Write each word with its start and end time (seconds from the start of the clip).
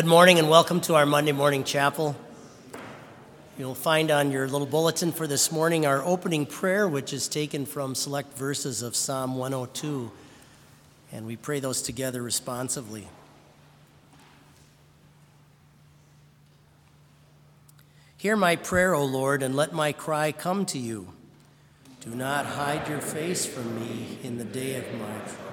Good 0.00 0.08
morning 0.08 0.38
and 0.38 0.48
welcome 0.48 0.80
to 0.82 0.94
our 0.94 1.04
Monday 1.04 1.32
morning 1.32 1.62
chapel. 1.62 2.16
You'll 3.58 3.74
find 3.74 4.10
on 4.10 4.30
your 4.30 4.48
little 4.48 4.66
bulletin 4.66 5.12
for 5.12 5.26
this 5.26 5.52
morning 5.52 5.84
our 5.84 6.02
opening 6.02 6.46
prayer, 6.46 6.88
which 6.88 7.12
is 7.12 7.28
taken 7.28 7.66
from 7.66 7.94
select 7.94 8.34
verses 8.34 8.80
of 8.80 8.96
Psalm 8.96 9.36
102. 9.36 10.10
And 11.12 11.26
we 11.26 11.36
pray 11.36 11.60
those 11.60 11.82
together 11.82 12.22
responsively. 12.22 13.08
Hear 18.16 18.36
my 18.36 18.56
prayer, 18.56 18.94
O 18.94 19.04
Lord, 19.04 19.42
and 19.42 19.54
let 19.54 19.74
my 19.74 19.92
cry 19.92 20.32
come 20.32 20.64
to 20.64 20.78
you. 20.78 21.08
Do 22.00 22.14
not 22.14 22.46
hide 22.46 22.88
your 22.88 23.02
face 23.02 23.44
from 23.44 23.78
me 23.78 24.16
in 24.22 24.38
the 24.38 24.44
day 24.44 24.76
of 24.76 24.94
my 24.94 25.18
trouble. 25.18 25.49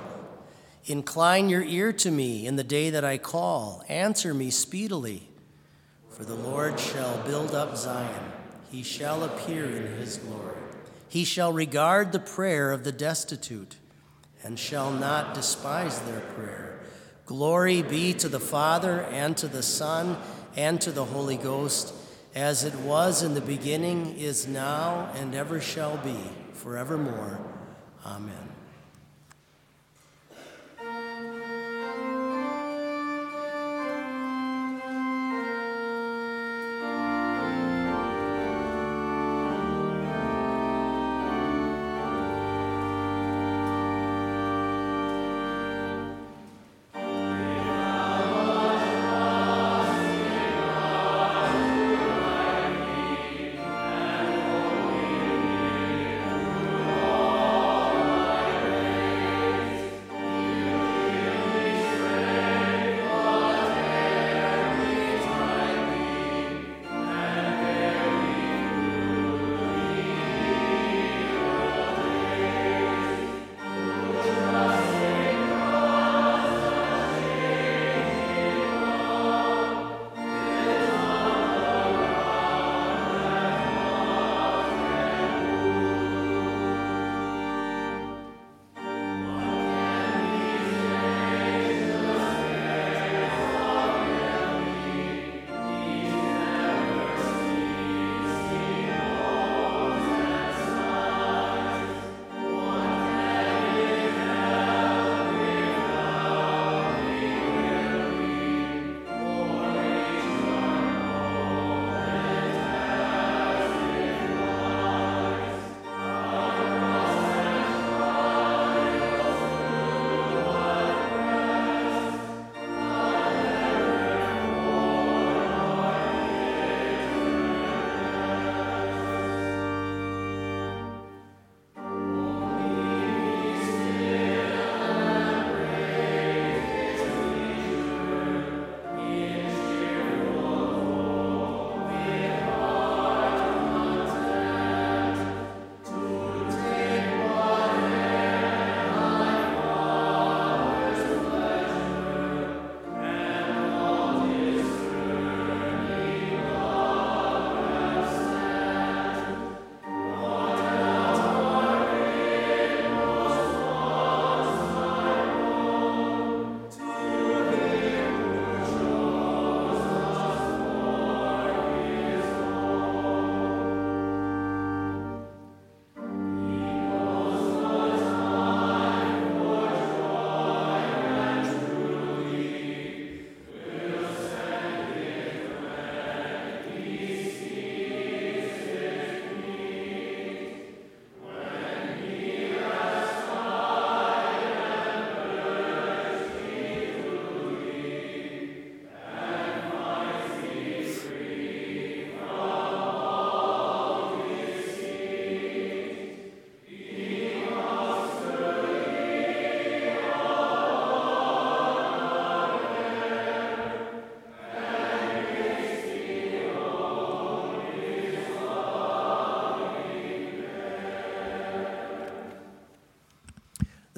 Incline 0.87 1.49
your 1.49 1.63
ear 1.63 1.93
to 1.93 2.09
me 2.09 2.47
in 2.47 2.55
the 2.55 2.63
day 2.63 2.89
that 2.89 3.05
I 3.05 3.17
call. 3.17 3.83
Answer 3.87 4.33
me 4.33 4.49
speedily. 4.49 5.29
For 6.09 6.23
the 6.23 6.33
Lord 6.33 6.79
shall 6.79 7.21
build 7.23 7.53
up 7.53 7.77
Zion, 7.77 8.31
he 8.71 8.81
shall 8.81 9.23
appear 9.23 9.65
in 9.65 9.97
his 9.97 10.17
glory. 10.17 10.55
He 11.09 11.23
shall 11.23 11.53
regard 11.53 12.11
the 12.11 12.19
prayer 12.19 12.71
of 12.71 12.83
the 12.83 12.91
destitute 12.91 13.75
and 14.43 14.57
shall 14.57 14.91
not 14.91 15.33
despise 15.33 15.99
their 16.01 16.21
prayer. 16.21 16.79
Glory 17.25 17.81
be 17.81 18.13
to 18.13 18.29
the 18.29 18.39
Father 18.39 19.01
and 19.11 19.37
to 19.37 19.47
the 19.47 19.63
Son 19.63 20.17
and 20.55 20.81
to 20.81 20.91
the 20.91 21.05
Holy 21.05 21.37
Ghost 21.37 21.93
as 22.37 22.63
it 22.63 22.75
was 22.75 23.23
in 23.23 23.33
the 23.33 23.41
beginning, 23.41 24.15
is 24.15 24.47
now, 24.47 25.11
and 25.15 25.33
ever 25.33 25.59
shall 25.59 25.97
be, 25.97 26.15
forevermore. 26.53 27.39
Amen. 28.05 28.46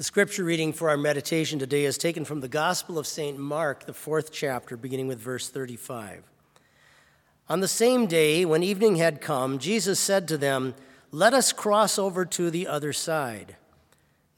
The 0.00 0.04
scripture 0.04 0.44
reading 0.44 0.72
for 0.72 0.88
our 0.88 0.96
meditation 0.96 1.58
today 1.58 1.84
is 1.84 1.98
taken 1.98 2.24
from 2.24 2.40
the 2.40 2.48
Gospel 2.48 2.98
of 2.98 3.06
St. 3.06 3.38
Mark, 3.38 3.84
the 3.84 3.92
fourth 3.92 4.32
chapter, 4.32 4.74
beginning 4.74 5.08
with 5.08 5.18
verse 5.18 5.50
35. 5.50 6.22
On 7.50 7.60
the 7.60 7.68
same 7.68 8.06
day, 8.06 8.46
when 8.46 8.62
evening 8.62 8.96
had 8.96 9.20
come, 9.20 9.58
Jesus 9.58 10.00
said 10.00 10.26
to 10.28 10.38
them, 10.38 10.74
Let 11.10 11.34
us 11.34 11.52
cross 11.52 11.98
over 11.98 12.24
to 12.24 12.50
the 12.50 12.66
other 12.66 12.94
side. 12.94 13.56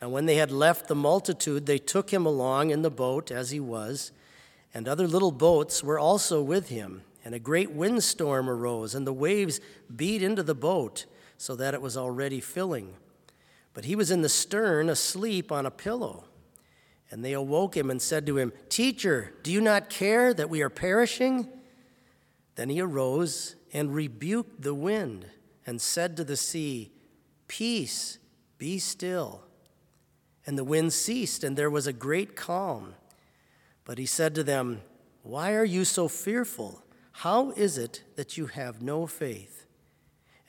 Now, 0.00 0.08
when 0.08 0.26
they 0.26 0.34
had 0.34 0.50
left 0.50 0.88
the 0.88 0.96
multitude, 0.96 1.66
they 1.66 1.78
took 1.78 2.10
him 2.10 2.26
along 2.26 2.70
in 2.70 2.82
the 2.82 2.90
boat 2.90 3.30
as 3.30 3.52
he 3.52 3.60
was, 3.60 4.10
and 4.74 4.88
other 4.88 5.06
little 5.06 5.30
boats 5.30 5.80
were 5.80 5.96
also 5.96 6.42
with 6.42 6.70
him. 6.70 7.02
And 7.24 7.36
a 7.36 7.38
great 7.38 7.70
windstorm 7.70 8.50
arose, 8.50 8.96
and 8.96 9.06
the 9.06 9.12
waves 9.12 9.60
beat 9.94 10.24
into 10.24 10.42
the 10.42 10.56
boat, 10.56 11.06
so 11.38 11.54
that 11.54 11.72
it 11.72 11.80
was 11.80 11.96
already 11.96 12.40
filling. 12.40 12.96
But 13.74 13.84
he 13.84 13.96
was 13.96 14.10
in 14.10 14.22
the 14.22 14.28
stern, 14.28 14.88
asleep 14.88 15.50
on 15.50 15.66
a 15.66 15.70
pillow. 15.70 16.24
And 17.10 17.24
they 17.24 17.32
awoke 17.32 17.76
him 17.76 17.90
and 17.90 18.00
said 18.00 18.26
to 18.26 18.38
him, 18.38 18.52
Teacher, 18.68 19.34
do 19.42 19.52
you 19.52 19.60
not 19.60 19.90
care 19.90 20.32
that 20.34 20.50
we 20.50 20.62
are 20.62 20.70
perishing? 20.70 21.48
Then 22.54 22.68
he 22.68 22.80
arose 22.80 23.56
and 23.72 23.94
rebuked 23.94 24.62
the 24.62 24.74
wind 24.74 25.26
and 25.66 25.80
said 25.80 26.16
to 26.16 26.24
the 26.24 26.36
sea, 26.36 26.92
Peace, 27.48 28.18
be 28.58 28.78
still. 28.78 29.44
And 30.46 30.58
the 30.58 30.64
wind 30.64 30.92
ceased, 30.92 31.44
and 31.44 31.56
there 31.56 31.70
was 31.70 31.86
a 31.86 31.92
great 31.92 32.34
calm. 32.34 32.94
But 33.84 33.98
he 33.98 34.06
said 34.06 34.34
to 34.34 34.42
them, 34.42 34.82
Why 35.22 35.54
are 35.54 35.64
you 35.64 35.84
so 35.84 36.08
fearful? 36.08 36.82
How 37.12 37.50
is 37.52 37.78
it 37.78 38.02
that 38.16 38.36
you 38.36 38.46
have 38.46 38.82
no 38.82 39.06
faith? 39.06 39.66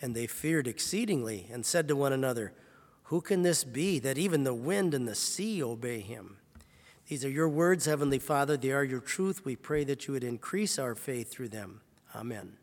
And 0.02 0.16
they 0.16 0.28
feared 0.28 0.68
exceedingly 0.68 1.48
and 1.52 1.66
said 1.66 1.88
to 1.90 1.96
one 1.96 2.14
another, 2.14 2.54
Who 3.04 3.22
can 3.22 3.44
this 3.44 3.64
be 3.64 4.00
that 4.00 4.18
even 4.18 4.44
the 4.44 4.54
wind 4.54 4.94
and 4.94 5.08
the 5.08 5.16
sea 5.16 5.62
obey 5.62 6.00
him? 6.00 6.38
These 7.08 7.26
are 7.26 7.30
your 7.30 7.50
words, 7.50 7.86
Heavenly 7.86 8.20
Father. 8.20 8.56
They 8.58 8.72
are 8.72 8.84
your 8.84 9.02
truth. 9.02 9.46
We 9.46 9.56
pray 9.56 9.84
that 9.84 10.08
you 10.08 10.14
would 10.14 10.24
increase 10.24 10.80
our 10.80 10.96
faith 10.96 11.30
through 11.30 11.50
them. 11.50 11.82
Amen. 12.16 12.54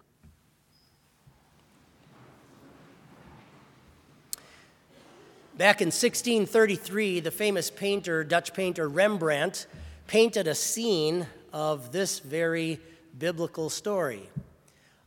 Back 5.57 5.83
in 5.83 5.89
1633, 5.89 7.21
the 7.21 7.31
famous 7.31 7.71
painter, 7.71 8.25
Dutch 8.25 8.55
painter 8.55 8.89
Rembrandt, 8.89 9.67
painted 10.07 10.49
a 10.49 10.55
scene 10.55 11.27
of 11.53 11.93
this 11.93 12.19
very 12.21 12.81
biblical 13.19 13.69
story 13.69 14.29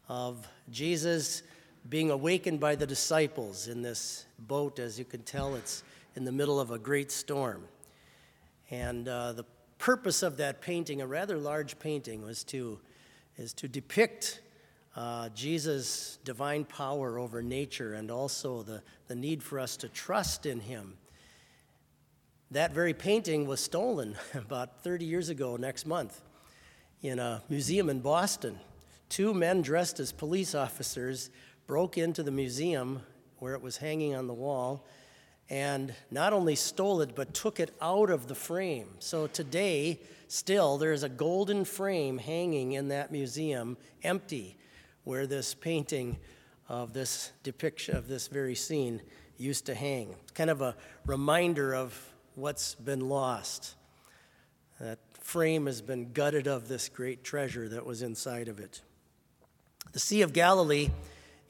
of 0.08 0.48
Jesus 0.70 1.42
being 1.90 2.12
awakened 2.12 2.60
by 2.60 2.76
the 2.76 2.88
disciples 2.88 3.68
in 3.68 3.82
this 3.82 4.26
boat. 4.40 4.80
As 4.80 4.98
you 4.98 5.06
can 5.06 5.24
tell, 5.24 5.56
it's 5.56 5.84
in 6.16 6.26
the 6.26 6.32
middle 6.32 6.60
of 6.60 6.72
a 6.72 6.80
great 6.80 7.12
storm. 7.12 7.64
And 8.72 9.08
uh, 9.08 9.34
the 9.34 9.46
purpose 9.78 10.24
of 10.24 10.38
that 10.38 10.62
painting, 10.62 11.02
a 11.02 11.08
rather 11.08 11.38
large 11.38 11.78
painting, 11.80 12.24
was 12.24 12.44
to, 12.46 12.80
is 13.38 13.54
to 13.54 13.68
depict 13.68 14.42
uh, 14.96 15.30
Jesus' 15.30 16.20
divine 16.24 16.66
power 16.66 17.18
over 17.18 17.42
nature 17.42 17.94
and 17.94 18.12
also 18.12 18.62
the, 18.62 18.82
the 19.08 19.16
need 19.16 19.42
for 19.42 19.60
us 19.60 19.76
to 19.78 19.90
trust 19.90 20.46
in 20.46 20.60
him. 20.60 20.96
That 22.52 22.72
very 22.72 22.94
painting 22.94 23.48
was 23.48 23.60
stolen 23.60 24.16
about 24.36 24.84
30 24.84 25.06
years 25.06 25.30
ago 25.30 25.58
next 25.58 25.86
month 25.86 26.22
in 27.02 27.20
a 27.20 27.42
museum 27.50 27.90
in 27.90 28.00
Boston. 28.00 28.60
Two 29.10 29.34
men 29.34 29.62
dressed 29.62 30.00
as 30.00 30.12
police 30.12 30.56
officers 30.56 31.30
broke 31.68 31.98
into 31.98 32.24
the 32.24 32.32
museum 32.32 33.02
where 33.40 33.54
it 33.54 33.62
was 33.62 33.78
hanging 33.78 34.16
on 34.16 34.28
the 34.28 34.34
wall 34.34 34.86
and 35.50 35.94
not 36.10 36.34
only 36.34 36.56
stole 36.56 37.02
it, 37.02 37.16
but 37.16 37.34
took 37.34 37.60
it 37.60 37.76
out 37.82 38.10
of 38.10 38.28
the 38.28 38.36
frame. 38.36 38.88
So 39.00 39.28
today, 39.28 40.00
still, 40.28 40.78
there 40.78 40.94
is 40.94 41.04
a 41.04 41.10
golden 41.10 41.66
frame 41.66 42.18
hanging 42.18 42.74
in 42.74 42.88
that 42.88 43.12
museum, 43.12 43.78
empty, 44.04 44.58
where 45.04 45.28
this 45.28 45.54
painting 45.54 46.18
of 46.70 46.94
this 46.94 47.32
depiction 47.44 47.96
of 47.96 48.08
this 48.08 48.28
very 48.28 48.56
scene 48.56 49.02
used 49.38 49.66
to 49.66 49.76
hang. 49.76 50.16
It's 50.24 50.32
kind 50.32 50.50
of 50.50 50.62
a 50.62 50.76
reminder 51.06 51.76
of 51.76 52.00
what's 52.36 52.76
been 52.76 53.10
lost. 53.10 53.76
That 54.80 55.00
frame 55.20 55.66
has 55.66 55.82
been 55.82 56.14
gutted 56.14 56.48
of 56.48 56.68
this 56.68 56.90
great 56.90 57.24
treasure 57.24 57.68
that 57.70 57.86
was 57.86 58.02
inside 58.02 58.48
of 58.48 58.60
it. 58.60 58.82
The 59.92 60.00
Sea 60.00 60.22
of 60.22 60.34
Galilee 60.34 60.90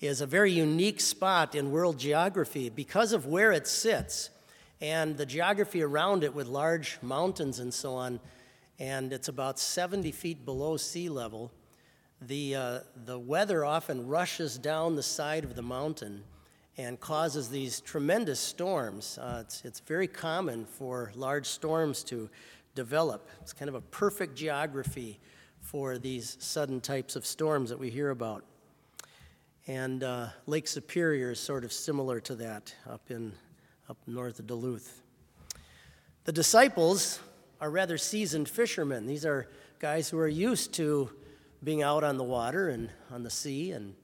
is 0.03 0.19
a 0.19 0.25
very 0.25 0.51
unique 0.51 0.99
spot 0.99 1.55
in 1.55 1.71
world 1.71 1.97
geography 1.97 2.69
because 2.69 3.13
of 3.13 3.25
where 3.25 3.53
it 3.53 3.65
sits 3.65 4.29
and 4.81 5.15
the 5.15 5.25
geography 5.25 5.81
around 5.81 6.25
it 6.25 6.35
with 6.35 6.45
large 6.45 6.97
mountains 7.01 7.59
and 7.59 7.73
so 7.73 7.93
on. 7.93 8.19
And 8.79 9.13
it's 9.13 9.29
about 9.29 9.59
70 9.59 10.11
feet 10.11 10.43
below 10.43 10.75
sea 10.75 11.07
level. 11.07 11.51
The, 12.21 12.55
uh, 12.55 12.79
the 13.05 13.17
weather 13.17 13.63
often 13.63 14.05
rushes 14.07 14.57
down 14.57 14.97
the 14.97 15.03
side 15.03 15.45
of 15.45 15.55
the 15.55 15.61
mountain 15.61 16.25
and 16.77 16.99
causes 16.99 17.47
these 17.47 17.79
tremendous 17.79 18.41
storms. 18.41 19.17
Uh, 19.17 19.39
it's, 19.41 19.63
it's 19.63 19.79
very 19.79 20.07
common 20.07 20.65
for 20.65 21.13
large 21.15 21.45
storms 21.45 22.03
to 22.05 22.29
develop. 22.75 23.29
It's 23.41 23.53
kind 23.53 23.69
of 23.69 23.75
a 23.75 23.81
perfect 23.81 24.35
geography 24.35 25.19
for 25.61 25.97
these 25.97 26.35
sudden 26.41 26.81
types 26.81 27.15
of 27.15 27.25
storms 27.25 27.69
that 27.69 27.79
we 27.79 27.89
hear 27.89 28.09
about. 28.09 28.43
And 29.67 30.03
uh, 30.03 30.27
Lake 30.45 30.67
Superior 30.67 31.31
is 31.31 31.39
sort 31.39 31.63
of 31.63 31.71
similar 31.71 32.19
to 32.21 32.35
that 32.35 32.75
up 32.89 33.09
in 33.09 33.31
up 33.89 33.97
north 34.07 34.39
of 34.39 34.47
Duluth. 34.47 35.01
The 36.25 36.33
disciples 36.33 37.19
are 37.61 37.69
rather 37.69 37.97
seasoned 37.97 38.49
fishermen. 38.49 39.05
These 39.05 39.25
are 39.25 39.47
guys 39.79 40.09
who 40.09 40.17
are 40.19 40.27
used 40.27 40.73
to 40.73 41.09
being 41.63 41.81
out 41.81 42.03
on 42.03 42.17
the 42.17 42.23
water 42.23 42.69
and 42.69 42.89
on 43.09 43.23
the 43.23 43.29
sea, 43.29 43.71
and, 43.71 43.95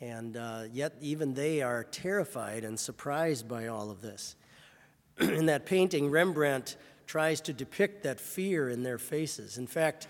and 0.00 0.36
uh, 0.36 0.64
yet 0.72 0.94
even 1.00 1.34
they 1.34 1.62
are 1.62 1.82
terrified 1.82 2.62
and 2.62 2.78
surprised 2.78 3.48
by 3.48 3.66
all 3.66 3.90
of 3.90 4.02
this. 4.02 4.36
in 5.20 5.46
that 5.46 5.66
painting, 5.66 6.10
Rembrandt 6.10 6.76
tries 7.06 7.40
to 7.42 7.52
depict 7.52 8.04
that 8.04 8.20
fear 8.20 8.68
in 8.68 8.84
their 8.84 8.98
faces. 8.98 9.58
In 9.58 9.66
fact, 9.66 10.06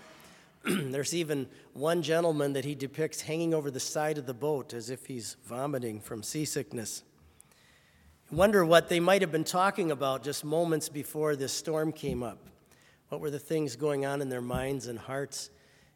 there's 0.91 1.13
even 1.13 1.47
one 1.73 2.01
gentleman 2.01 2.53
that 2.53 2.63
he 2.63 2.73
depicts 2.73 3.21
hanging 3.21 3.53
over 3.53 3.69
the 3.69 3.81
side 3.81 4.17
of 4.17 4.25
the 4.25 4.33
boat 4.33 4.73
as 4.73 4.89
if 4.89 5.05
he's 5.05 5.35
vomiting 5.45 5.99
from 5.99 6.23
seasickness. 6.23 7.03
wonder 8.31 8.65
what 8.65 8.87
they 8.87 9.01
might 9.01 9.21
have 9.21 9.31
been 9.31 9.43
talking 9.43 9.91
about 9.91 10.23
just 10.23 10.45
moments 10.45 10.87
before 10.87 11.35
this 11.35 11.51
storm 11.51 11.91
came 11.91 12.23
up. 12.23 12.37
What 13.09 13.19
were 13.19 13.29
the 13.29 13.39
things 13.39 13.75
going 13.75 14.05
on 14.05 14.21
in 14.21 14.29
their 14.29 14.41
minds 14.41 14.87
and 14.87 14.97
hearts? 14.97 15.49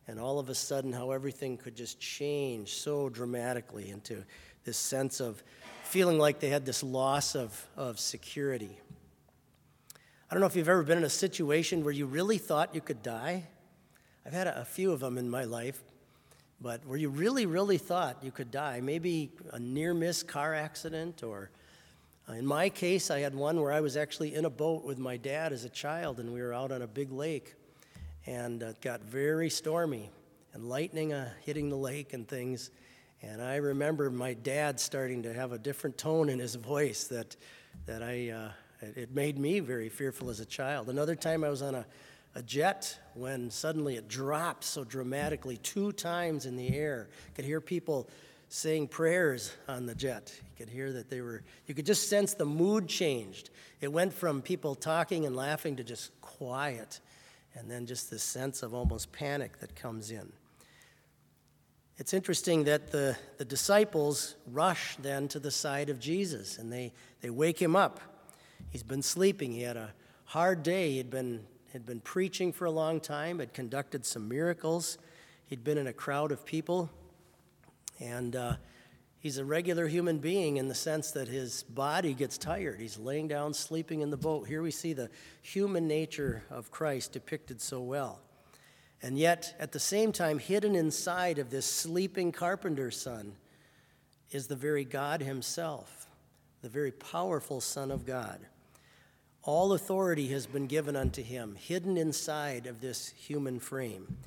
And 0.05 0.19
all 0.19 0.37
of 0.37 0.49
a 0.49 0.55
sudden, 0.55 0.91
how 0.91 1.11
everything 1.11 1.57
could 1.57 1.75
just 1.75 1.99
change 1.99 2.73
so 2.73 3.07
dramatically 3.07 3.89
into 3.89 4.23
this 4.65 4.77
sense 4.77 5.21
of 5.21 5.41
feeling 5.83 6.19
like 6.19 6.39
they 6.39 6.49
had 6.49 6.65
this 6.65 6.83
loss 6.83 7.35
of, 7.35 7.65
of 7.77 7.99
security. 7.99 8.77
I 10.29 10.33
don't 10.33 10.41
know 10.41 10.47
if 10.47 10.57
you've 10.57 10.67
ever 10.67 10.83
been 10.83 10.97
in 10.97 11.05
a 11.05 11.09
situation 11.09 11.85
where 11.85 11.93
you 11.93 12.05
really 12.05 12.37
thought 12.37 12.75
you 12.75 12.81
could 12.81 13.01
die. 13.01 13.45
I've 14.27 14.33
had 14.33 14.47
a, 14.47 14.65
few 14.65 14.91
of 14.91 14.99
them 14.99 15.17
in 15.17 15.29
my 15.29 15.45
life, 15.45 15.81
but 16.59 16.85
where 16.85 16.97
you 16.97 17.07
really, 17.07 17.45
really 17.45 17.77
thought 17.77 18.17
you 18.21 18.29
could 18.29 18.51
die. 18.51 18.81
Maybe 18.81 19.31
a 19.53 19.59
near 19.59 19.93
miss 19.93 20.21
car 20.21 20.53
accident, 20.53 21.23
or 21.23 21.49
uh, 22.27 22.33
in 22.33 22.45
my 22.45 22.67
case, 22.67 23.09
I 23.09 23.19
had 23.19 23.33
one 23.33 23.61
where 23.61 23.71
I 23.71 23.79
was 23.79 23.95
actually 23.95 24.35
in 24.35 24.43
a 24.43 24.49
boat 24.49 24.83
with 24.83 24.99
my 24.99 25.15
dad 25.15 25.53
as 25.53 25.63
a 25.63 25.69
child, 25.69 26.19
and 26.19 26.33
we 26.33 26.41
were 26.41 26.53
out 26.53 26.73
on 26.73 26.81
a 26.81 26.87
big 26.87 27.09
lake, 27.09 27.55
and 28.25 28.61
it 28.61 28.81
got 28.81 29.01
very 29.01 29.49
stormy, 29.49 30.09
and 30.51 30.67
lightning 30.67 31.13
uh, 31.13 31.29
hitting 31.45 31.69
the 31.69 31.77
lake 31.77 32.11
and 32.11 32.27
things. 32.27 32.71
And 33.21 33.41
I 33.41 33.55
remember 33.55 34.09
my 34.09 34.33
dad 34.33 34.77
starting 34.77 35.23
to 35.23 35.33
have 35.33 35.53
a 35.53 35.57
different 35.57 35.97
tone 35.97 36.27
in 36.27 36.39
his 36.39 36.55
voice 36.55 37.05
that, 37.05 37.37
that 37.85 38.03
I. 38.03 38.31
Uh, 38.31 38.49
it 38.79 39.09
made 39.09 39.39
me 39.39 39.59
very 39.59 39.89
fearful 39.89 40.29
as 40.29 40.39
a 40.39 40.45
child. 40.45 40.87
Another 40.87 41.15
time 41.15 41.43
I 41.43 41.49
was 41.49 41.63
on 41.63 41.73
a, 41.73 41.85
a 42.37 42.43
jet 42.43 42.99
when 43.15 43.49
suddenly 43.49 43.95
it 43.95 44.07
dropped 44.07 44.63
so 44.63 44.83
dramatically 44.83 45.57
two 45.57 45.91
times 45.91 46.45
in 46.45 46.55
the 46.55 46.77
air. 46.77 47.09
I 47.29 47.35
could 47.35 47.45
hear 47.45 47.59
people 47.59 48.07
saying 48.47 48.89
prayers 48.89 49.51
on 49.67 49.87
the 49.87 49.95
jet. 49.95 50.31
You 50.39 50.65
could 50.65 50.71
hear 50.71 50.93
that 50.93 51.09
they 51.09 51.21
were, 51.21 51.41
you 51.65 51.73
could 51.73 51.87
just 51.87 52.09
sense 52.09 52.35
the 52.35 52.45
mood 52.45 52.87
changed. 52.87 53.49
It 53.81 53.91
went 53.91 54.13
from 54.13 54.43
people 54.43 54.75
talking 54.75 55.25
and 55.25 55.35
laughing 55.35 55.77
to 55.77 55.83
just 55.83 56.11
quiet, 56.21 56.99
and 57.55 57.71
then 57.71 57.87
just 57.87 58.11
this 58.11 58.21
sense 58.21 58.61
of 58.61 58.71
almost 58.71 59.11
panic 59.11 59.57
that 59.59 59.75
comes 59.75 60.11
in. 60.11 60.31
It's 61.97 62.13
interesting 62.13 62.65
that 62.65 62.91
the, 62.91 63.17
the 63.39 63.45
disciples 63.45 64.35
rush 64.45 64.95
then 64.97 65.27
to 65.29 65.39
the 65.39 65.49
side 65.49 65.89
of 65.89 65.99
Jesus 65.99 66.59
and 66.59 66.71
they, 66.71 66.93
they 67.21 67.31
wake 67.31 67.59
him 67.59 67.75
up. 67.75 67.99
He's 68.69 68.83
been 68.83 69.01
sleeping. 69.01 69.53
He 69.53 69.63
had 69.63 69.75
a 69.75 69.91
hard 70.25 70.61
day. 70.61 70.91
He'd 70.91 71.09
been, 71.09 71.43
had 71.77 71.85
been 71.85 71.99
preaching 71.99 72.51
for 72.51 72.65
a 72.65 72.71
long 72.71 72.99
time, 72.99 73.37
had 73.37 73.53
conducted 73.53 74.03
some 74.03 74.27
miracles. 74.27 74.97
He'd 75.45 75.63
been 75.63 75.77
in 75.77 75.85
a 75.85 75.93
crowd 75.93 76.31
of 76.31 76.43
people. 76.43 76.89
And 77.99 78.35
uh, 78.35 78.55
he's 79.19 79.37
a 79.37 79.45
regular 79.45 79.87
human 79.87 80.17
being 80.17 80.57
in 80.57 80.69
the 80.69 80.73
sense 80.73 81.11
that 81.11 81.27
his 81.27 81.61
body 81.61 82.15
gets 82.15 82.35
tired. 82.39 82.79
He's 82.79 82.97
laying 82.97 83.27
down, 83.27 83.53
sleeping 83.53 84.01
in 84.01 84.09
the 84.09 84.17
boat. 84.17 84.47
Here 84.47 84.63
we 84.63 84.71
see 84.71 84.93
the 84.93 85.11
human 85.43 85.87
nature 85.87 86.41
of 86.49 86.71
Christ 86.71 87.11
depicted 87.11 87.61
so 87.61 87.79
well. 87.79 88.21
And 89.03 89.15
yet, 89.15 89.55
at 89.59 89.71
the 89.71 89.79
same 89.79 90.11
time, 90.11 90.39
hidden 90.39 90.73
inside 90.73 91.37
of 91.37 91.51
this 91.51 91.67
sleeping 91.67 92.31
carpenter's 92.31 92.99
son 92.99 93.33
is 94.31 94.47
the 94.47 94.55
very 94.55 94.83
God 94.83 95.21
himself, 95.21 96.07
the 96.63 96.69
very 96.69 96.91
powerful 96.91 97.61
Son 97.61 97.91
of 97.91 98.03
God. 98.03 98.39
All 99.47 99.71
authority 99.71 100.27
has 100.27 100.45
been 100.45 100.67
given 100.67 100.97
unto 100.97 101.23
him, 101.23 101.55
hidden 101.55 101.95
inside 101.95 102.67
of 102.67 102.81
this 102.81 103.13
human 103.15 103.61
frame. 103.61 104.17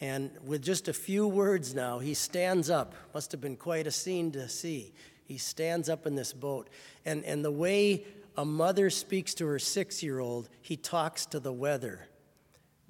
And 0.00 0.30
with 0.46 0.62
just 0.62 0.88
a 0.88 0.94
few 0.94 1.28
words 1.28 1.74
now, 1.74 1.98
he 1.98 2.14
stands 2.14 2.70
up. 2.70 2.94
Must 3.12 3.30
have 3.32 3.40
been 3.42 3.56
quite 3.56 3.86
a 3.86 3.90
scene 3.90 4.32
to 4.32 4.48
see. 4.48 4.94
He 5.26 5.36
stands 5.36 5.90
up 5.90 6.06
in 6.06 6.14
this 6.14 6.32
boat. 6.32 6.70
And, 7.04 7.22
and 7.26 7.44
the 7.44 7.50
way 7.50 8.06
a 8.34 8.46
mother 8.46 8.88
speaks 8.88 9.34
to 9.34 9.46
her 9.46 9.58
six 9.58 10.02
year 10.02 10.20
old, 10.20 10.48
he 10.62 10.78
talks 10.78 11.26
to 11.26 11.38
the 11.38 11.52
weather 11.52 12.08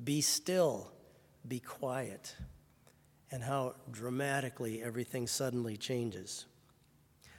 Be 0.04 0.20
still, 0.20 0.92
be 1.48 1.58
quiet. 1.58 2.36
And 3.32 3.42
how 3.42 3.74
dramatically 3.90 4.84
everything 4.84 5.26
suddenly 5.26 5.76
changes. 5.76 6.46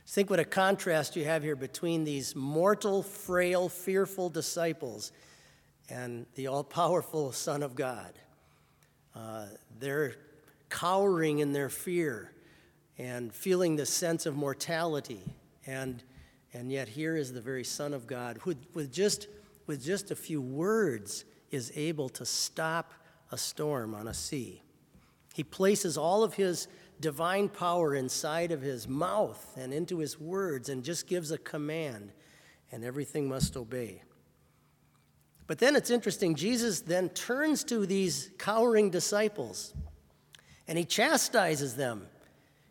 Think 0.05 0.29
what 0.29 0.39
a 0.39 0.45
contrast 0.45 1.15
you 1.15 1.25
have 1.25 1.43
here 1.43 1.55
between 1.55 2.03
these 2.03 2.35
mortal, 2.35 3.01
frail, 3.01 3.69
fearful 3.69 4.29
disciples 4.29 5.11
and 5.89 6.25
the 6.35 6.47
all 6.47 6.63
powerful 6.63 7.31
Son 7.31 7.63
of 7.63 7.75
God. 7.75 8.13
Uh, 9.15 9.47
they're 9.79 10.15
cowering 10.69 11.39
in 11.39 11.53
their 11.53 11.69
fear 11.69 12.31
and 12.97 13.33
feeling 13.33 13.75
the 13.75 13.85
sense 13.85 14.25
of 14.25 14.35
mortality. 14.35 15.21
And, 15.65 16.03
and 16.53 16.71
yet, 16.71 16.87
here 16.87 17.15
is 17.15 17.33
the 17.33 17.41
very 17.41 17.63
Son 17.63 17.93
of 17.93 18.05
God 18.05 18.37
who, 18.41 18.55
with 18.73 18.91
just, 18.91 19.27
with 19.67 19.83
just 19.83 20.11
a 20.11 20.15
few 20.15 20.41
words, 20.41 21.25
is 21.49 21.71
able 21.75 22.09
to 22.09 22.25
stop 22.25 22.93
a 23.31 23.37
storm 23.37 23.95
on 23.95 24.07
a 24.07 24.13
sea. 24.13 24.61
He 25.33 25.43
places 25.43 25.97
all 25.97 26.23
of 26.23 26.35
his 26.35 26.67
divine 27.03 27.49
power 27.49 27.93
inside 27.93 28.51
of 28.51 28.61
his 28.61 28.87
mouth 28.87 29.57
and 29.57 29.73
into 29.73 29.99
his 29.99 30.17
words 30.17 30.69
and 30.69 30.83
just 30.83 31.05
gives 31.05 31.31
a 31.31 31.37
command, 31.37 32.13
and 32.71 32.83
everything 32.83 33.27
must 33.27 33.57
obey. 33.57 34.01
But 35.45 35.59
then 35.59 35.75
it's 35.75 35.89
interesting, 35.89 36.33
Jesus 36.33 36.79
then 36.79 37.09
turns 37.09 37.65
to 37.65 37.85
these 37.85 38.31
cowering 38.37 38.89
disciples 38.89 39.73
and 40.65 40.77
he 40.77 40.85
chastises 40.85 41.75
them. 41.75 42.07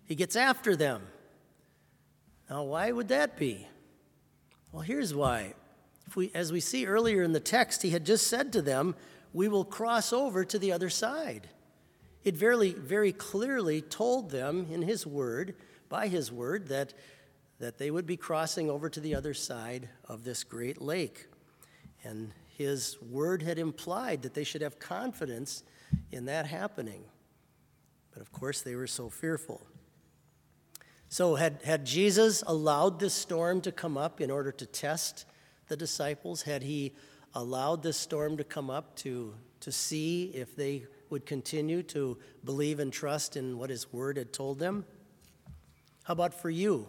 He 0.07 0.15
gets 0.15 0.35
after 0.35 0.75
them. 0.75 1.03
Now, 2.49 2.63
why 2.65 2.91
would 2.91 3.09
that 3.09 3.37
be? 3.37 3.69
Well, 4.73 4.83
here's 4.83 5.15
why. 5.15 5.53
We, 6.15 6.31
as 6.35 6.51
we 6.51 6.61
see 6.61 6.87
earlier 6.87 7.23
in 7.23 7.33
the 7.33 7.41
text, 7.41 7.83
he 7.83 7.91
had 7.91 8.07
just 8.07 8.27
said 8.27 8.51
to 8.55 8.63
them, 8.63 8.95
We 9.35 9.49
will 9.49 9.67
cross 9.67 10.11
over 10.11 10.43
to 10.47 10.59
the 10.59 10.73
other 10.73 10.89
side. 10.89 11.51
It 12.25 12.37
very, 12.37 12.73
very 12.73 13.13
clearly 13.13 13.83
told 13.83 14.31
them 14.31 14.67
in 14.71 14.83
his 14.83 15.07
word, 15.07 15.57
by 15.89 16.09
his 16.09 16.31
word, 16.31 16.69
that, 16.69 16.95
that 17.59 17.79
they 17.79 17.91
would 17.91 18.07
be 18.07 18.17
crossing 18.17 18.71
over 18.71 18.89
to 18.89 19.01
the 19.01 19.15
other 19.15 19.35
side 19.35 19.89
of 20.07 20.25
this 20.25 20.45
great 20.45 20.81
lake. 20.81 21.27
And 22.05 22.33
his 22.57 23.01
word 23.03 23.43
had 23.43 23.59
implied 23.59 24.23
that 24.23 24.35
they 24.35 24.45
should 24.45 24.63
have 24.63 24.79
confidence 24.79 25.65
in 26.11 26.27
that 26.27 26.47
happening. 26.47 27.05
But 28.13 28.23
of 28.23 28.31
course, 28.33 28.61
they 28.63 28.77
were 28.77 28.87
so 28.87 29.09
fearful. 29.09 29.67
So, 31.09 31.35
had, 31.35 31.61
had 31.65 31.85
Jesus 31.85 32.43
allowed 32.47 32.99
this 32.99 33.13
storm 33.13 33.61
to 33.63 33.73
come 33.73 33.99
up 33.99 34.21
in 34.21 34.31
order 34.31 34.53
to 34.53 34.65
test 34.65 35.27
the 35.69 35.77
disciples? 35.77 36.43
Had 36.43 36.63
he 36.63 36.95
allowed 37.35 37.83
this 37.83 37.97
storm 37.97 38.37
to 38.39 38.45
come 38.45 38.71
up 38.71 38.97
to, 38.97 39.35
to 39.61 39.73
see 39.73 40.31
if 40.35 40.57
they 40.57 40.85
would 41.13 41.27
continue 41.27 41.83
to 41.85 42.19
believe 42.45 42.81
and 42.81 42.93
trust 42.93 43.37
in 43.37 43.57
what 43.59 43.71
his 43.71 43.93
word 43.93 44.17
had 44.17 44.33
told 44.33 44.59
them? 44.59 44.85
How 46.03 46.13
about 46.15 46.35
for 46.35 46.51
you? 46.51 46.89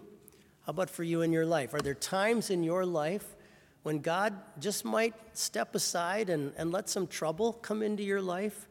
How 0.66 0.72
about 0.72 0.90
for 0.90 1.04
you 1.04 1.22
in 1.22 1.32
your 1.32 1.46
life? 1.46 1.74
Are 1.74 1.82
there 1.82 1.94
times 1.94 2.50
in 2.50 2.64
your 2.64 2.86
life 2.86 3.36
when 3.84 4.00
God 4.00 4.34
just 4.60 4.86
might 4.86 5.14
step 5.34 5.76
aside 5.76 6.30
and, 6.30 6.54
and 6.58 6.72
let 6.72 6.90
some 6.90 7.06
trouble 7.06 7.54
come 7.54 7.84
into 7.84 8.02
your 8.02 8.22
life 8.22 8.68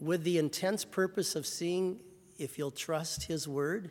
with 0.00 0.24
the 0.24 0.38
intense 0.38 0.84
purpose 0.84 1.36
of 1.36 1.46
seeing 1.46 2.00
if 2.38 2.58
you'll 2.58 2.70
trust 2.70 3.24
His 3.24 3.46
word, 3.46 3.90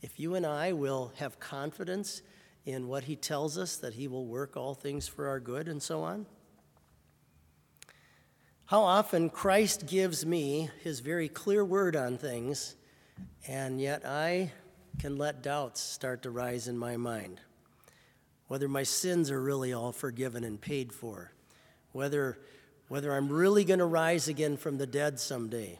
if 0.00 0.18
you 0.18 0.34
and 0.34 0.44
I 0.44 0.72
will 0.72 1.12
have 1.16 1.38
confidence 1.38 2.22
in 2.64 2.88
what 2.88 3.04
He 3.04 3.14
tells 3.14 3.58
us, 3.58 3.76
that 3.76 3.94
He 3.94 4.08
will 4.08 4.26
work 4.26 4.56
all 4.56 4.74
things 4.74 5.06
for 5.06 5.28
our 5.28 5.38
good, 5.38 5.68
and 5.68 5.82
so 5.82 6.02
on. 6.02 6.26
How 8.72 8.84
often 8.84 9.28
Christ 9.28 9.84
gives 9.84 10.24
me 10.24 10.70
His 10.82 11.00
very 11.00 11.28
clear 11.28 11.62
word 11.62 11.94
on 11.94 12.16
things, 12.16 12.74
and 13.46 13.78
yet 13.78 14.06
I 14.06 14.50
can 14.98 15.18
let 15.18 15.42
doubts 15.42 15.82
start 15.82 16.22
to 16.22 16.30
rise 16.30 16.68
in 16.68 16.78
my 16.78 16.96
mind. 16.96 17.42
Whether 18.48 18.68
my 18.68 18.82
sins 18.82 19.30
are 19.30 19.42
really 19.42 19.74
all 19.74 19.92
forgiven 19.92 20.42
and 20.42 20.58
paid 20.58 20.90
for, 20.90 21.32
whether 21.92 22.38
whether 22.88 23.12
I'm 23.12 23.28
really 23.28 23.64
going 23.64 23.80
to 23.80 23.84
rise 23.84 24.26
again 24.26 24.56
from 24.56 24.78
the 24.78 24.86
dead 24.86 25.20
someday, 25.20 25.78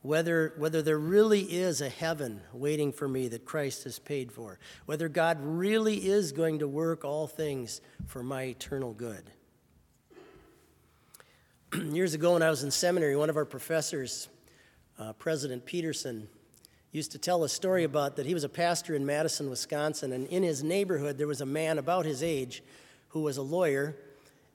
whether, 0.00 0.54
whether 0.56 0.82
there 0.82 1.00
really 1.00 1.40
is 1.40 1.80
a 1.80 1.88
heaven 1.88 2.42
waiting 2.52 2.92
for 2.92 3.08
me 3.08 3.26
that 3.26 3.44
Christ 3.44 3.82
has 3.82 3.98
paid 3.98 4.30
for, 4.30 4.60
whether 4.86 5.08
God 5.08 5.38
really 5.40 6.06
is 6.06 6.30
going 6.30 6.60
to 6.60 6.68
work 6.68 7.04
all 7.04 7.26
things 7.26 7.80
for 8.06 8.22
my 8.22 8.44
eternal 8.44 8.92
good. 8.92 9.32
Years 11.92 12.14
ago, 12.14 12.32
when 12.32 12.42
I 12.42 12.48
was 12.48 12.62
in 12.62 12.70
seminary, 12.70 13.14
one 13.14 13.28
of 13.28 13.36
our 13.36 13.44
professors, 13.44 14.28
uh, 14.98 15.12
President 15.14 15.66
Peterson, 15.66 16.26
used 16.92 17.12
to 17.12 17.18
tell 17.18 17.44
a 17.44 17.48
story 17.48 17.84
about 17.84 18.16
that 18.16 18.24
he 18.24 18.32
was 18.32 18.44
a 18.44 18.48
pastor 18.48 18.94
in 18.94 19.04
Madison, 19.04 19.50
Wisconsin, 19.50 20.12
and 20.12 20.26
in 20.28 20.42
his 20.42 20.62
neighborhood 20.62 21.18
there 21.18 21.26
was 21.26 21.42
a 21.42 21.46
man 21.46 21.76
about 21.76 22.06
his 22.06 22.22
age 22.22 22.62
who 23.08 23.20
was 23.20 23.36
a 23.36 23.42
lawyer 23.42 23.96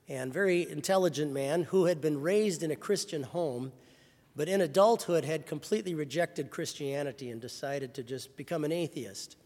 and 0.10 0.34
very 0.34 0.68
intelligent 0.68 1.32
man 1.32 1.64
who 1.64 1.86
had 1.86 2.02
been 2.02 2.20
raised 2.20 2.64
in 2.64 2.72
a 2.72 2.76
Christian 2.76 3.22
home, 3.22 3.72
but 4.36 4.50
in 4.50 4.62
adulthood 4.62 5.24
had 5.24 5.46
completely 5.46 5.94
rejected 5.94 6.50
Christianity 6.50 7.30
and 7.30 7.40
decided 7.40 7.94
to 7.94 8.02
just 8.02 8.36
become 8.36 8.64
an 8.64 8.72
atheist. 8.72 9.38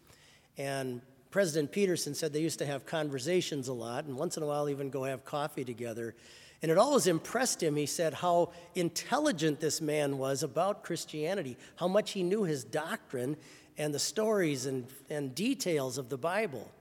And 0.57 1.01
President 1.31 1.73
Peterson 1.73 2.15
said 2.15 2.31
they 2.31 2.39
used 2.39 2.59
to 2.59 2.65
have 2.65 2.85
conversations 2.85 3.67
a 3.67 3.73
lot, 3.73 4.05
and 4.05 4.15
once 4.15 4.37
in 4.37 4.43
a 4.43 4.45
while 4.45 4.69
even 4.69 4.89
go 4.89 5.03
have 5.03 5.25
coffee 5.25 5.65
together. 5.65 6.15
And 6.61 6.71
it 6.71 6.77
always 6.77 7.05
impressed 7.05 7.61
him, 7.61 7.75
he 7.75 7.85
said, 7.85 8.15
how 8.15 8.51
intelligent 8.73 9.59
this 9.59 9.79
man 9.79 10.17
was 10.17 10.41
about 10.41 10.83
Christianity, 10.83 11.55
how 11.75 11.87
much 11.87 12.11
he 12.11 12.23
knew 12.23 12.43
his 12.43 12.63
doctrine 12.63 13.37
and 13.77 13.93
the 13.93 13.99
stories 13.99 14.65
and, 14.65 14.87
and 15.09 15.35
details 15.35 15.97
of 15.97 16.09
the 16.09 16.17
Bible. 16.17 16.71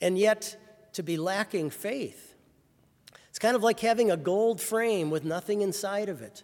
And 0.00 0.18
yet, 0.18 0.56
to 0.94 1.02
be 1.02 1.16
lacking 1.16 1.70
faith. 1.70 2.34
It's 3.30 3.38
kind 3.38 3.56
of 3.56 3.62
like 3.62 3.80
having 3.80 4.10
a 4.10 4.16
gold 4.16 4.60
frame 4.60 5.10
with 5.10 5.24
nothing 5.24 5.62
inside 5.62 6.08
of 6.08 6.20
it. 6.20 6.42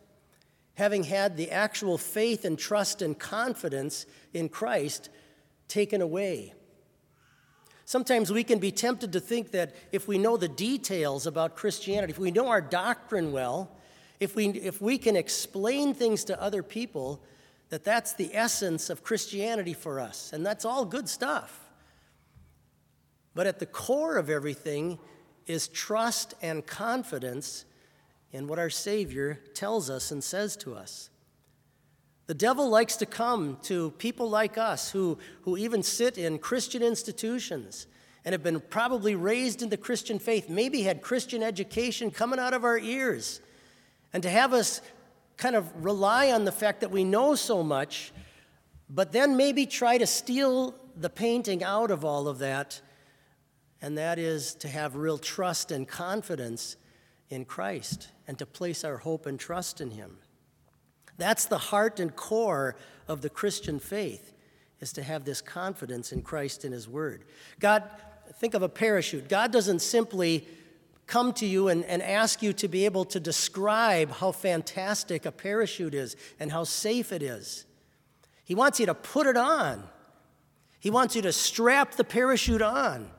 Having 0.75 1.05
had 1.05 1.37
the 1.37 1.51
actual 1.51 1.99
faith 1.99 2.45
and 2.45 2.59
trust 2.59 3.03
and 3.03 3.19
confidence 3.19 4.07
in 4.33 4.49
Christ 4.49 5.11
taken 5.67 6.01
away. 6.01 6.55
Sometimes 7.89 8.31
we 8.31 8.45
can 8.45 8.59
be 8.59 8.71
tempted 8.71 9.15
to 9.15 9.19
think 9.19 9.53
that 9.53 9.75
if 9.93 10.07
we 10.07 10.19
know 10.19 10.37
the 10.37 10.47
details 10.47 11.27
about 11.27 11.57
Christianity, 11.57 12.11
if 12.11 12.19
we 12.19 12.31
know 12.31 12.49
our 12.49 12.61
doctrine 12.61 13.33
well, 13.33 13.71
if 14.21 14.37
we, 14.37 14.49
if 14.49 14.83
we 14.83 14.99
can 14.99 15.17
explain 15.17 15.95
things 15.95 16.23
to 16.25 16.39
other 16.39 16.63
people, 16.63 17.23
that 17.71 17.85
that's 17.85 18.13
the 18.13 18.29
essence 18.35 18.91
of 18.91 19.03
Christianity 19.03 19.73
for 19.73 20.01
us. 20.01 20.35
And 20.35 20.45
that's 20.45 20.67
all 20.67 20.85
good 20.85 21.09
stuff. 21.09 21.71
But 23.35 23.47
at 23.47 23.59
the 23.59 23.65
core 23.65 24.19
of 24.19 24.29
everything 24.29 24.99
is 25.47 25.67
trust 25.67 26.35
and 26.43 26.67
confidence 26.67 27.65
in 28.33 28.49
what 28.49 28.59
our 28.59 28.69
Savior 28.69 29.41
tells 29.55 29.89
us 29.89 30.11
and 30.11 30.23
says 30.23 30.59
to 30.59 30.75
us. 30.75 31.09
The 32.29 32.35
devil 32.35 32.69
likes 32.69 32.95
to 32.99 33.07
come 33.07 33.59
to 33.63 33.91
people 33.99 34.31
like 34.31 34.57
us 34.57 34.93
who, 34.93 35.19
who 35.43 35.57
even 35.57 35.83
sit 35.83 36.17
in 36.17 36.39
Christian 36.39 36.81
institutions 36.81 37.89
and 38.25 38.33
have 38.33 38.45
been 38.45 38.61
probably 38.61 39.17
raised 39.17 39.61
in 39.63 39.71
the 39.71 39.77
Christian 39.77 40.21
faith, 40.21 40.49
maybe 40.49 40.83
had 40.83 41.03
Christian 41.03 41.43
education 41.43 42.13
coming 42.13 42.39
out 42.39 42.55
of 42.55 42.63
our 42.63 42.79
ears, 42.79 43.41
and 44.13 44.23
to 44.23 44.31
have 44.31 44.53
us 44.53 44.81
kind 45.37 45.57
of 45.57 45.85
rely 45.85 46.31
on 46.31 46.45
the 46.45 46.53
fact 46.53 46.83
that 46.83 46.93
we 46.93 47.03
know 47.03 47.35
so 47.35 47.65
much, 47.65 48.13
but 48.89 49.11
then 49.11 49.37
maybe 49.37 49.67
try 49.67 49.99
to 49.99 50.07
steal 50.07 50.77
the 50.97 51.11
painting 51.11 51.65
out 51.65 51.91
of 51.91 52.05
all 52.05 52.29
of 52.29 52.39
that 52.39 52.81
and 53.81 53.97
that 53.97 54.19
is 54.19 54.55
to 54.55 54.69
have 54.69 54.97
real 54.97 55.19
trust 55.19 55.71
and 55.71 55.87
confidence 55.87 56.77
in 57.31 57.45
Christ 57.45 58.09
and 58.27 58.39
to 58.39 58.47
place 58.47 58.85
our 58.85 58.97
hope 58.99 59.27
and 59.27 59.39
trust 59.39 59.81
in 59.81 59.91
Him. 59.91 60.19
That's 61.19 61.45
the 61.45 61.59
heart 61.59 62.01
and 62.01 62.15
core 62.15 62.77
of 63.07 63.21
the 63.21 63.29
Christian 63.29 63.79
faith, 63.79 64.33
is 64.81 64.93
to 64.95 65.03
have 65.03 65.25
this 65.25 65.43
confidence 65.43 66.13
in 66.13 66.23
Christ 66.23 66.65
and 66.65 66.73
His 66.73 66.89
Word. 66.89 67.25
God, 67.61 67.83
think 68.35 68.55
of 68.55 68.63
a 68.63 68.69
parachute. 68.69 69.29
God 69.29 69.53
doesn't 69.53 69.81
simply 69.81 70.47
come 71.07 71.33
to 71.33 71.47
you 71.47 71.69
and, 71.69 71.85
and 71.87 72.03
ask 72.03 72.43
you 72.43 72.53
to 72.53 72.69
be 72.69 72.85
able 72.85 73.05
to 73.07 73.19
describe 73.19 74.13
how 74.13 74.31
fantastic 74.31 75.27
a 75.27 75.33
parachute 75.33 75.95
is 75.95 76.17
and 76.39 76.53
how 76.53 76.65
safe 76.65 77.13
it 77.13 77.23
is. 77.23 77.65
He 78.45 78.55
wants 78.55 78.79
you 78.79 78.87
to 78.87 78.95
put 78.95 79.27
it 79.27 79.37
on. 79.37 79.83
He 80.81 80.91
wants 80.91 81.17
you 81.17 81.23
to 81.23 81.33
strap 81.33 81.93
the 81.93 82.05
parachute 82.05 82.63
on. 82.63 83.11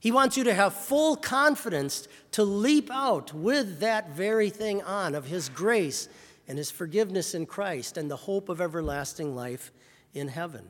He 0.00 0.12
wants 0.12 0.36
you 0.36 0.44
to 0.44 0.54
have 0.54 0.72
full 0.72 1.16
confidence 1.16 2.06
to 2.32 2.44
leap 2.44 2.90
out 2.92 3.34
with 3.34 3.80
that 3.80 4.10
very 4.10 4.50
thing 4.50 4.82
on 4.82 5.14
of 5.14 5.26
His 5.26 5.48
grace 5.48 6.08
and 6.48 6.58
His 6.58 6.70
forgiveness 6.70 7.34
in 7.34 7.46
Christ 7.46 7.96
and 7.96 8.10
the 8.10 8.16
hope 8.16 8.48
of 8.48 8.60
everlasting 8.60 9.34
life 9.34 9.72
in 10.14 10.28
heaven. 10.28 10.68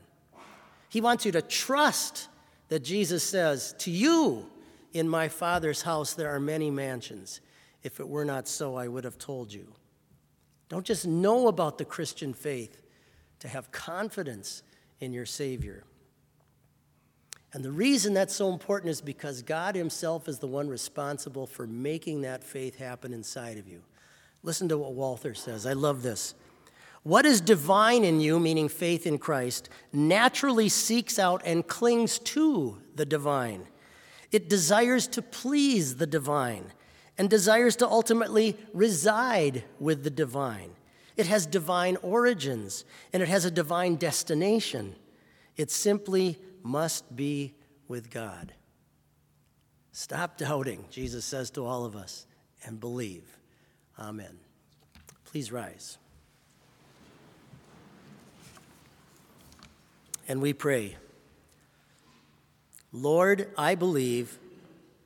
He 0.89 1.01
wants 1.01 1.25
you 1.25 1.33
to 1.33 1.43
trust 1.43 2.29
that 2.69 2.81
Jesus 2.81 3.23
says, 3.23 3.75
To 3.81 3.91
you 3.91 4.47
in 4.93 5.09
my 5.09 5.29
Father's 5.29 5.83
house 5.83 6.15
there 6.15 6.35
are 6.35 6.41
many 6.41 6.71
mansions. 6.71 7.41
If 7.83 8.01
it 8.01 8.09
were 8.09 8.25
not 8.25 8.49
so, 8.49 8.77
I 8.77 8.89
would 8.89 9.05
have 9.05 9.19
told 9.19 9.53
you. 9.53 9.73
Don't 10.69 10.85
just 10.85 11.07
know 11.07 11.49
about 11.49 11.79
the 11.79 11.85
Christian 11.85 12.35
faith, 12.35 12.83
to 13.41 13.49
have 13.49 13.71
confidence 13.71 14.63
in 15.01 15.13
your 15.13 15.27
Savior. 15.27 15.85
And 17.53 17.65
the 17.65 17.71
reason 17.71 18.13
that's 18.15 18.35
so 18.35 18.53
important 18.53 18.91
is 18.91 19.01
because 19.01 19.43
God 19.43 19.75
Himself 19.75 20.29
is 20.29 20.39
the 20.39 20.47
one 20.47 20.69
responsible 20.69 21.47
for 21.47 21.67
making 21.67 22.23
that 22.23 22.43
faith 22.43 22.77
happen 22.77 23.13
inside 23.13 23.59
of 23.59 23.69
you. 23.69 23.83
Listen 24.43 24.69
to 24.69 24.79
what 24.79 24.95
Walther 24.95 25.35
says. 25.35 25.67
I 25.67 25.73
love 25.73 26.03
this. 26.03 26.35
What 27.03 27.25
is 27.25 27.41
divine 27.41 28.05
in 28.05 28.21
you, 28.21 28.41
meaning 28.41 28.69
faith 28.69 29.07
in 29.07 29.19
Christ, 29.19 29.69
naturally 29.93 30.69
seeks 30.69 31.19
out 31.19 31.41
and 31.45 31.67
clings 31.67 32.19
to 32.19 32.79
the 32.95 33.07
divine. 33.07 33.69
It 34.33 34.49
desires 34.49 35.07
to 35.09 35.23
please 35.23 35.97
the 35.97 36.07
divine 36.07 36.73
and 37.17 37.31
desires 37.31 37.77
to 37.77 37.89
ultimately 37.89 38.57
reside 38.73 39.65
with 39.79 40.03
the 40.03 40.11
divine. 40.11 40.73
It 41.17 41.27
has 41.27 41.47
divine 41.47 41.97
origins 42.03 42.85
and 43.13 43.23
it 43.23 43.29
has 43.29 43.45
a 43.45 43.51
divine 43.51 43.97
destination. 43.97 44.97
It 45.57 45.71
simply 45.71 46.39
must 46.63 47.15
be 47.15 47.55
with 47.89 48.11
God. 48.11 48.53
Stop 49.93 50.37
doubting, 50.37 50.85
Jesus 50.91 51.25
says 51.25 51.51
to 51.53 51.65
all 51.65 51.85
of 51.85 51.97
us, 51.97 52.27
and 52.65 52.79
believe. 52.79 53.36
Amen. 53.99 54.39
Please 55.25 55.51
rise. 55.51 55.99
And 60.29 60.41
we 60.41 60.53
pray 60.53 60.97
Lord, 62.93 63.51
I 63.59 63.75
believe, 63.75 64.39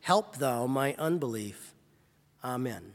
help 0.03 0.37
thou 0.37 0.67
my 0.67 0.95
unbelief. 0.99 1.75
Amen. 2.45 2.93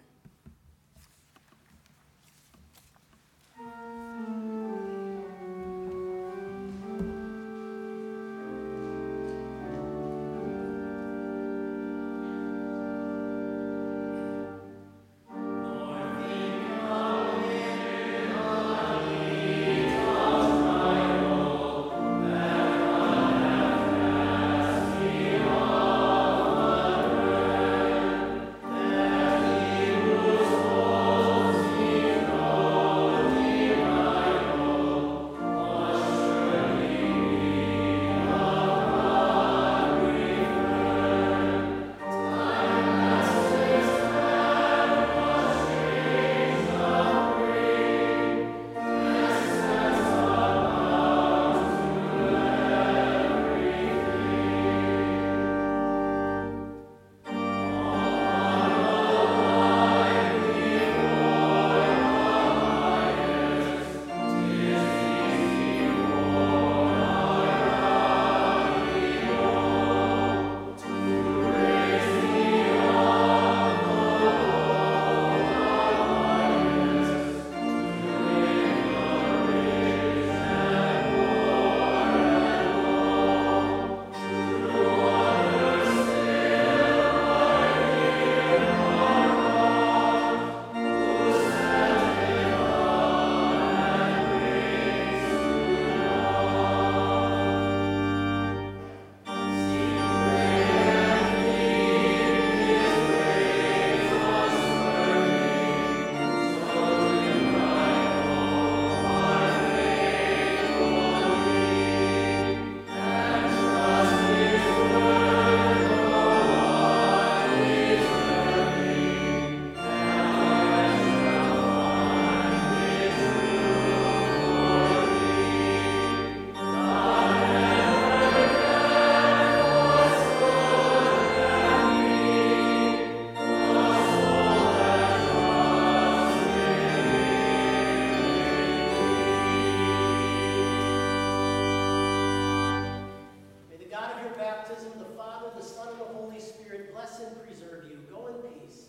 Baptism, 144.37 144.91
the 144.99 145.05
Father, 145.17 145.47
the 145.55 145.63
Son, 145.63 145.87
and 145.89 145.99
the 145.99 146.05
Holy 146.05 146.39
Spirit 146.39 146.93
bless 146.93 147.19
and 147.19 147.43
preserve 147.45 147.85
you. 147.89 147.97
Go 148.09 148.27
in 148.27 148.35
peace. 148.51 148.87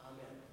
Amen. 0.00 0.43